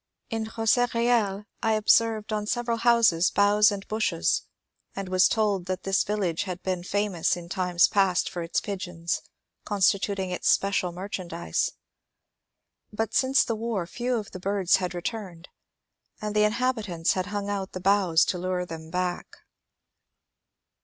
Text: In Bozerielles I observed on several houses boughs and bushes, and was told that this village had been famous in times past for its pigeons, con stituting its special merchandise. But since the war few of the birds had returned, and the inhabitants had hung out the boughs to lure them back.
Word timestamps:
In 0.31 0.45
Bozerielles 0.45 1.45
I 1.61 1.73
observed 1.73 2.33
on 2.33 2.47
several 2.47 2.77
houses 2.77 3.29
boughs 3.29 3.71
and 3.71 3.87
bushes, 3.87 4.47
and 4.95 5.07
was 5.07 5.27
told 5.27 5.67
that 5.67 5.83
this 5.83 6.03
village 6.03 6.41
had 6.45 6.63
been 6.63 6.81
famous 6.83 7.37
in 7.37 7.49
times 7.49 7.87
past 7.87 8.27
for 8.27 8.41
its 8.41 8.59
pigeons, 8.59 9.21
con 9.63 9.79
stituting 9.79 10.31
its 10.33 10.49
special 10.49 10.91
merchandise. 10.91 11.73
But 12.91 13.13
since 13.13 13.43
the 13.43 13.53
war 13.55 13.85
few 13.85 14.15
of 14.15 14.31
the 14.31 14.39
birds 14.39 14.77
had 14.77 14.95
returned, 14.95 15.49
and 16.19 16.35
the 16.35 16.45
inhabitants 16.45 17.13
had 17.13 17.27
hung 17.27 17.47
out 17.47 17.73
the 17.73 17.79
boughs 17.79 18.25
to 18.25 18.39
lure 18.39 18.65
them 18.65 18.89
back. 18.89 19.27